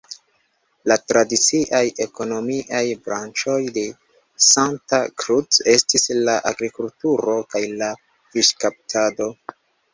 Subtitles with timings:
[0.91, 3.85] La tradiciaj ekonomiaj branĉoj de
[4.47, 7.95] Santa Cruz estis la agrikulturo kaj la
[8.35, 9.33] fiŝkaptado.